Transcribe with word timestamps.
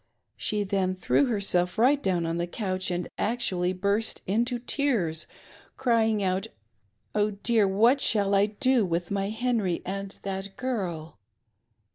She 0.35 0.63
then 0.63 0.95
threw 0.95 1.25
herself 1.27 1.77
right 1.77 2.01
down 2.01 2.25
on 2.25 2.37
the 2.37 2.47
couch 2.47 2.89
and 2.89 3.07
actually 3.19 3.71
burst 3.71 4.23
into 4.25 4.57
tears, 4.57 5.27
crying 5.77 6.23
out" 6.23 6.47
Oh 7.13 7.29
dear, 7.43 7.67
what 7.67 8.01
shall 8.01 8.33
I 8.33 8.47
do 8.47 8.83
with 8.83 9.11
my 9.11 9.29
Henry 9.29 9.83
and 9.85 10.17
that 10.23 10.57
girl 10.57 11.19